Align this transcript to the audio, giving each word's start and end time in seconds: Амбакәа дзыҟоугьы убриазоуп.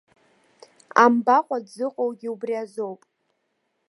Амбакәа 1.03 1.57
дзыҟоугьы 1.65 2.29
убриазоуп. 2.33 3.01